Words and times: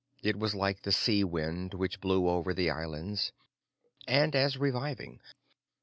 It 0.23 0.39
was 0.39 0.55
like 0.55 0.81
the 0.81 0.91
sea 0.91 1.23
wind 1.23 1.75
which 1.75 2.01
blew 2.01 2.27
over 2.27 2.55
the 2.55 2.71
islands, 2.71 3.31
and 4.07 4.35
as 4.35 4.57
reviving. 4.57 5.21